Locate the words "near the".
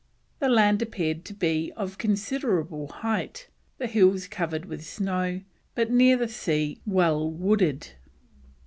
5.91-6.27